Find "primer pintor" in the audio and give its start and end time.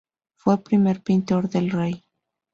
0.63-1.47